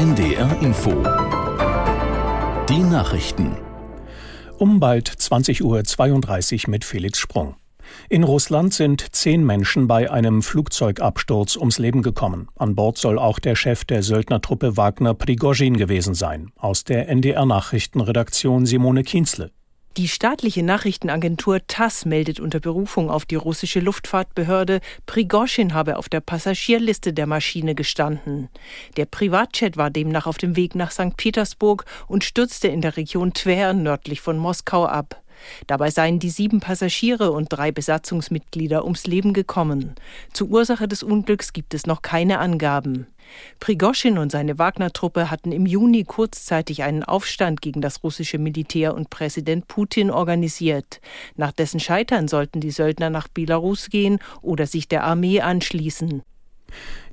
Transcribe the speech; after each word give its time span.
NDR 0.00 0.62
Info. 0.62 0.92
Die 2.70 2.78
Nachrichten. 2.78 3.54
Um 4.56 4.80
bald 4.80 5.10
20.32 5.10 6.64
Uhr 6.64 6.70
mit 6.70 6.86
Felix 6.86 7.18
Sprung. 7.18 7.56
In 8.08 8.24
Russland 8.24 8.72
sind 8.72 9.14
zehn 9.14 9.44
Menschen 9.44 9.88
bei 9.88 10.10
einem 10.10 10.40
Flugzeugabsturz 10.40 11.58
ums 11.58 11.78
Leben 11.78 12.00
gekommen. 12.00 12.48
An 12.56 12.74
Bord 12.74 12.96
soll 12.96 13.18
auch 13.18 13.38
der 13.38 13.56
Chef 13.56 13.84
der 13.84 14.02
Söldnertruppe 14.02 14.78
Wagner 14.78 15.12
Prigozhin 15.12 15.76
gewesen 15.76 16.14
sein. 16.14 16.50
Aus 16.56 16.84
der 16.84 17.10
NDR 17.10 17.44
Nachrichtenredaktion 17.44 18.64
Simone 18.64 19.02
Kienzle. 19.02 19.50
Die 19.96 20.06
staatliche 20.06 20.62
Nachrichtenagentur 20.62 21.66
TASS 21.66 22.04
meldet 22.04 22.38
unter 22.38 22.60
Berufung 22.60 23.10
auf 23.10 23.26
die 23.26 23.34
russische 23.34 23.80
Luftfahrtbehörde, 23.80 24.80
Prigoschin 25.06 25.74
habe 25.74 25.96
auf 25.96 26.08
der 26.08 26.20
Passagierliste 26.20 27.12
der 27.12 27.26
Maschine 27.26 27.74
gestanden. 27.74 28.48
Der 28.96 29.06
Privatjet 29.06 29.76
war 29.76 29.90
demnach 29.90 30.28
auf 30.28 30.38
dem 30.38 30.54
Weg 30.54 30.76
nach 30.76 30.92
St. 30.92 31.16
Petersburg 31.16 31.84
und 32.06 32.22
stürzte 32.22 32.68
in 32.68 32.82
der 32.82 32.96
Region 32.96 33.34
Twer 33.34 33.72
nördlich 33.72 34.20
von 34.20 34.38
Moskau 34.38 34.86
ab. 34.86 35.19
Dabei 35.66 35.90
seien 35.90 36.18
die 36.18 36.30
sieben 36.30 36.60
Passagiere 36.60 37.32
und 37.32 37.48
drei 37.50 37.72
Besatzungsmitglieder 37.72 38.84
ums 38.84 39.06
Leben 39.06 39.32
gekommen. 39.32 39.94
Zur 40.32 40.48
Ursache 40.48 40.88
des 40.88 41.02
Unglücks 41.02 41.52
gibt 41.52 41.74
es 41.74 41.86
noch 41.86 42.02
keine 42.02 42.38
Angaben. 42.38 43.06
Prigoschin 43.60 44.18
und 44.18 44.32
seine 44.32 44.58
Wagner-Truppe 44.58 45.30
hatten 45.30 45.52
im 45.52 45.66
Juni 45.66 46.04
kurzzeitig 46.04 46.82
einen 46.82 47.04
Aufstand 47.04 47.60
gegen 47.60 47.80
das 47.80 48.02
russische 48.02 48.38
Militär 48.38 48.94
und 48.94 49.10
Präsident 49.10 49.68
Putin 49.68 50.10
organisiert. 50.10 51.00
Nach 51.36 51.52
dessen 51.52 51.80
Scheitern 51.80 52.28
sollten 52.28 52.60
die 52.60 52.70
Söldner 52.70 53.10
nach 53.10 53.28
Belarus 53.28 53.88
gehen 53.90 54.18
oder 54.42 54.66
sich 54.66 54.88
der 54.88 55.04
Armee 55.04 55.40
anschließen. 55.40 56.22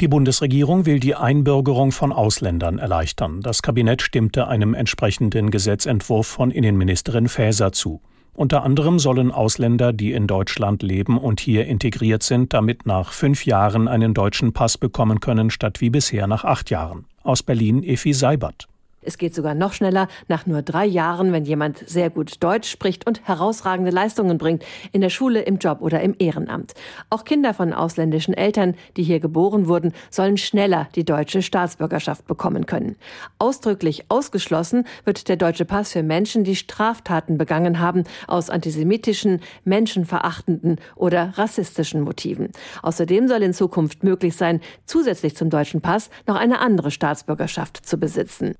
Die 0.00 0.08
Bundesregierung 0.08 0.84
will 0.86 0.98
die 0.98 1.14
Einbürgerung 1.14 1.92
von 1.92 2.12
Ausländern 2.12 2.78
erleichtern. 2.78 3.40
Das 3.40 3.62
Kabinett 3.62 4.02
stimmte 4.02 4.48
einem 4.48 4.74
entsprechenden 4.74 5.50
Gesetzentwurf 5.50 6.26
von 6.26 6.50
Innenministerin 6.50 7.28
Faeser 7.28 7.70
zu. 7.70 8.00
Unter 8.34 8.64
anderem 8.64 8.98
sollen 8.98 9.30
Ausländer, 9.30 9.92
die 9.92 10.12
in 10.12 10.26
Deutschland 10.26 10.82
leben 10.82 11.18
und 11.18 11.38
hier 11.38 11.66
integriert 11.66 12.24
sind, 12.24 12.52
damit 12.52 12.84
nach 12.84 13.12
fünf 13.12 13.46
Jahren 13.46 13.86
einen 13.86 14.12
deutschen 14.12 14.52
Pass 14.52 14.76
bekommen 14.76 15.20
können, 15.20 15.50
statt 15.50 15.80
wie 15.80 15.90
bisher 15.90 16.26
nach 16.26 16.44
acht 16.44 16.68
Jahren. 16.68 17.04
Aus 17.22 17.44
Berlin 17.44 17.84
Effi 17.84 18.12
Seibert. 18.12 18.66
Es 19.04 19.18
geht 19.18 19.34
sogar 19.34 19.54
noch 19.54 19.72
schneller, 19.72 20.08
nach 20.28 20.46
nur 20.46 20.62
drei 20.62 20.86
Jahren, 20.86 21.32
wenn 21.32 21.44
jemand 21.44 21.88
sehr 21.88 22.10
gut 22.10 22.42
Deutsch 22.42 22.70
spricht 22.70 23.06
und 23.06 23.26
herausragende 23.26 23.90
Leistungen 23.90 24.38
bringt, 24.38 24.64
in 24.92 25.00
der 25.00 25.10
Schule, 25.10 25.42
im 25.42 25.58
Job 25.58 25.80
oder 25.80 26.00
im 26.00 26.14
Ehrenamt. 26.18 26.74
Auch 27.10 27.24
Kinder 27.24 27.54
von 27.54 27.72
ausländischen 27.72 28.34
Eltern, 28.34 28.74
die 28.96 29.02
hier 29.02 29.20
geboren 29.20 29.68
wurden, 29.68 29.92
sollen 30.10 30.36
schneller 30.36 30.88
die 30.94 31.04
deutsche 31.04 31.42
Staatsbürgerschaft 31.42 32.26
bekommen 32.26 32.66
können. 32.66 32.96
Ausdrücklich 33.38 34.06
ausgeschlossen 34.08 34.86
wird 35.04 35.28
der 35.28 35.36
deutsche 35.36 35.64
Pass 35.64 35.92
für 35.92 36.02
Menschen, 36.02 36.44
die 36.44 36.56
Straftaten 36.56 37.38
begangen 37.38 37.80
haben, 37.80 38.04
aus 38.26 38.50
antisemitischen, 38.50 39.40
menschenverachtenden 39.64 40.80
oder 40.96 41.34
rassistischen 41.36 42.00
Motiven. 42.02 42.50
Außerdem 42.82 43.28
soll 43.28 43.42
in 43.42 43.52
Zukunft 43.52 44.02
möglich 44.02 44.36
sein, 44.36 44.60
zusätzlich 44.86 45.36
zum 45.36 45.50
deutschen 45.50 45.80
Pass 45.80 46.10
noch 46.26 46.36
eine 46.36 46.60
andere 46.60 46.90
Staatsbürgerschaft 46.90 47.84
zu 47.84 47.98
besitzen. 47.98 48.54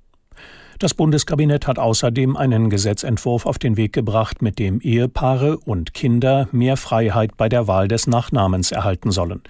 Das 0.78 0.92
Bundeskabinett 0.92 1.66
hat 1.66 1.78
außerdem 1.78 2.36
einen 2.36 2.68
Gesetzentwurf 2.68 3.46
auf 3.46 3.58
den 3.58 3.77
Weg 3.77 3.92
gebracht, 3.92 4.42
mit 4.42 4.58
dem 4.58 4.80
Ehepaare 4.80 5.56
und 5.58 5.94
Kinder 5.94 6.48
mehr 6.52 6.77
Freiheit 6.77 7.36
bei 7.36 7.48
der 7.48 7.68
Wahl 7.68 7.88
des 7.88 8.06
Nachnamens 8.06 8.72
erhalten 8.72 9.10
sollen. 9.10 9.42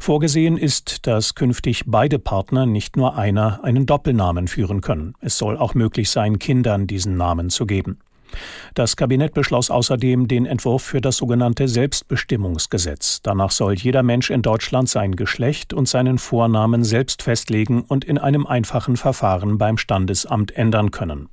Vorgesehen 0.00 0.56
ist, 0.56 1.06
dass 1.06 1.34
künftig 1.34 1.84
beide 1.86 2.18
Partner, 2.18 2.66
nicht 2.66 2.96
nur 2.96 3.16
einer, 3.16 3.62
einen 3.62 3.86
Doppelnamen 3.86 4.48
führen 4.48 4.80
können. 4.80 5.14
Es 5.20 5.38
soll 5.38 5.56
auch 5.56 5.74
möglich 5.74 6.10
sein, 6.10 6.38
Kindern 6.38 6.86
diesen 6.86 7.16
Namen 7.16 7.48
zu 7.48 7.64
geben. 7.64 7.98
Das 8.74 8.96
Kabinett 8.96 9.34
beschloss 9.34 9.70
außerdem 9.70 10.28
den 10.28 10.46
Entwurf 10.46 10.82
für 10.82 11.00
das 11.00 11.16
sogenannte 11.16 11.68
Selbstbestimmungsgesetz. 11.68 13.20
Danach 13.22 13.50
soll 13.50 13.74
jeder 13.74 14.02
Mensch 14.02 14.30
in 14.30 14.42
Deutschland 14.42 14.88
sein 14.88 15.16
Geschlecht 15.16 15.72
und 15.72 15.88
seinen 15.88 16.18
Vornamen 16.18 16.84
selbst 16.84 17.22
festlegen 17.22 17.82
und 17.82 18.04
in 18.04 18.18
einem 18.18 18.46
einfachen 18.46 18.96
Verfahren 18.96 19.58
beim 19.58 19.78
Standesamt 19.78 20.56
ändern 20.56 20.90
können. 20.90 21.28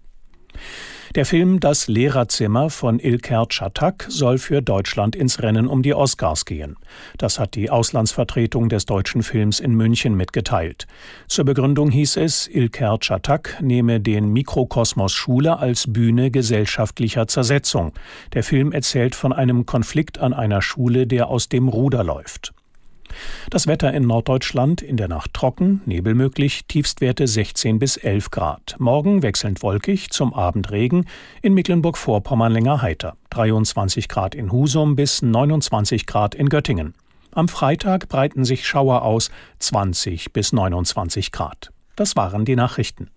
Der 1.15 1.25
Film 1.25 1.59
Das 1.59 1.87
Lehrerzimmer 1.87 2.69
von 2.69 2.99
Ilker 2.99 3.47
Çatak 3.49 4.05
soll 4.09 4.37
für 4.37 4.61
Deutschland 4.61 5.15
ins 5.15 5.41
Rennen 5.41 5.65
um 5.65 5.81
die 5.81 5.95
Oscars 5.95 6.45
gehen. 6.45 6.75
Das 7.17 7.39
hat 7.39 7.55
die 7.55 7.71
Auslandsvertretung 7.71 8.69
des 8.69 8.85
deutschen 8.85 9.23
Films 9.23 9.59
in 9.59 9.73
München 9.73 10.13
mitgeteilt. 10.13 10.85
Zur 11.27 11.45
Begründung 11.45 11.89
hieß 11.89 12.17
es, 12.17 12.47
Ilker 12.47 12.99
Çatak 12.99 13.57
nehme 13.59 13.99
den 13.99 14.31
Mikrokosmos 14.31 15.11
Schule 15.13 15.57
als 15.57 15.91
Bühne 15.91 16.29
gesellschaftlicher 16.29 17.27
Zersetzung. 17.27 17.93
Der 18.33 18.43
Film 18.43 18.71
erzählt 18.71 19.15
von 19.15 19.33
einem 19.33 19.65
Konflikt 19.65 20.19
an 20.19 20.33
einer 20.33 20.61
Schule, 20.61 21.07
der 21.07 21.27
aus 21.29 21.49
dem 21.49 21.69
Ruder 21.69 22.03
läuft. 22.03 22.53
Das 23.49 23.67
Wetter 23.67 23.93
in 23.93 24.07
Norddeutschland 24.07 24.81
in 24.81 24.97
der 24.97 25.07
Nacht 25.07 25.33
trocken, 25.33 25.81
Nebel 25.85 26.15
möglich, 26.15 26.65
Tiefstwerte 26.67 27.27
16 27.27 27.79
bis 27.79 27.97
11 27.97 28.31
Grad. 28.31 28.75
Morgen 28.79 29.23
wechselnd 29.23 29.63
wolkig, 29.63 30.09
zum 30.11 30.33
Abend 30.33 30.71
Regen, 30.71 31.05
in 31.41 31.53
Mecklenburg-Vorpommern 31.53 32.51
länger 32.51 32.81
heiter. 32.81 33.15
23 33.31 34.07
Grad 34.07 34.35
in 34.35 34.51
Husum 34.51 34.95
bis 34.95 35.21
29 35.21 36.05
Grad 36.05 36.35
in 36.35 36.49
Göttingen. 36.49 36.93
Am 37.31 37.47
Freitag 37.47 38.09
breiten 38.09 38.43
sich 38.43 38.67
Schauer 38.67 39.03
aus, 39.03 39.29
20 39.59 40.33
bis 40.33 40.51
29 40.51 41.31
Grad. 41.31 41.71
Das 41.95 42.15
waren 42.15 42.45
die 42.45 42.55
Nachrichten. 42.55 43.09